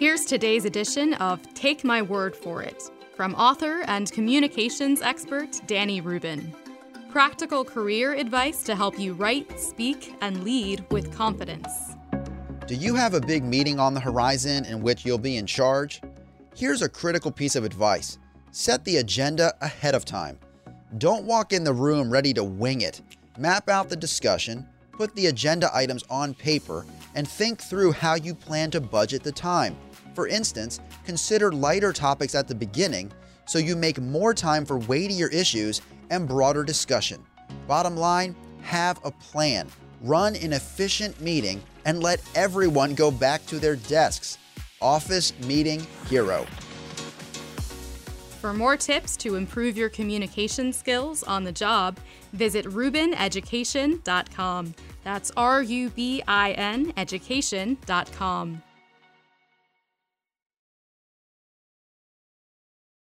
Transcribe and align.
Here's 0.00 0.24
today's 0.24 0.64
edition 0.64 1.12
of 1.12 1.42
Take 1.52 1.84
My 1.84 2.00
Word 2.00 2.34
for 2.34 2.62
It 2.62 2.84
from 3.14 3.34
author 3.34 3.82
and 3.82 4.10
communications 4.10 5.02
expert 5.02 5.60
Danny 5.66 6.00
Rubin. 6.00 6.54
Practical 7.10 7.66
career 7.66 8.14
advice 8.14 8.62
to 8.62 8.74
help 8.74 8.98
you 8.98 9.12
write, 9.12 9.60
speak, 9.60 10.14
and 10.22 10.42
lead 10.42 10.86
with 10.90 11.14
confidence. 11.14 11.96
Do 12.66 12.76
you 12.76 12.94
have 12.94 13.12
a 13.12 13.20
big 13.20 13.44
meeting 13.44 13.78
on 13.78 13.92
the 13.92 14.00
horizon 14.00 14.64
in 14.64 14.80
which 14.80 15.04
you'll 15.04 15.18
be 15.18 15.36
in 15.36 15.44
charge? 15.44 16.00
Here's 16.56 16.80
a 16.80 16.88
critical 16.88 17.30
piece 17.30 17.54
of 17.54 17.64
advice 17.64 18.18
set 18.52 18.82
the 18.86 18.96
agenda 18.96 19.52
ahead 19.60 19.94
of 19.94 20.06
time. 20.06 20.38
Don't 20.96 21.26
walk 21.26 21.52
in 21.52 21.62
the 21.62 21.74
room 21.74 22.10
ready 22.10 22.32
to 22.32 22.42
wing 22.42 22.80
it. 22.80 23.02
Map 23.36 23.68
out 23.68 23.90
the 23.90 23.96
discussion, 23.96 24.66
put 24.92 25.14
the 25.14 25.26
agenda 25.26 25.70
items 25.74 26.04
on 26.08 26.32
paper, 26.32 26.86
and 27.14 27.28
think 27.28 27.60
through 27.60 27.92
how 27.92 28.14
you 28.14 28.34
plan 28.34 28.70
to 28.70 28.80
budget 28.80 29.22
the 29.22 29.32
time. 29.32 29.76
For 30.14 30.28
instance, 30.28 30.80
consider 31.04 31.52
lighter 31.52 31.92
topics 31.92 32.34
at 32.34 32.48
the 32.48 32.54
beginning 32.54 33.12
so 33.46 33.58
you 33.58 33.76
make 33.76 34.00
more 34.00 34.34
time 34.34 34.64
for 34.64 34.78
weightier 34.78 35.28
issues 35.28 35.80
and 36.10 36.28
broader 36.28 36.64
discussion. 36.64 37.24
Bottom 37.66 37.96
line, 37.96 38.34
have 38.62 39.00
a 39.04 39.10
plan. 39.10 39.68
Run 40.02 40.36
an 40.36 40.52
efficient 40.52 41.20
meeting 41.20 41.62
and 41.84 42.02
let 42.02 42.22
everyone 42.34 42.94
go 42.94 43.10
back 43.10 43.44
to 43.46 43.58
their 43.58 43.76
desks. 43.76 44.38
Office 44.80 45.38
Meeting 45.40 45.86
Hero. 46.08 46.46
For 48.40 48.52
more 48.54 48.78
tips 48.78 49.18
to 49.18 49.34
improve 49.34 49.76
your 49.76 49.90
communication 49.90 50.72
skills 50.72 51.22
on 51.22 51.44
the 51.44 51.52
job, 51.52 51.98
visit 52.32 52.64
rubineducation.com. 52.64 54.74
That's 55.04 55.30
R 55.36 55.62
U 55.62 55.90
B 55.90 56.22
I 56.26 56.52
N 56.52 56.94
education.com. 56.96 58.62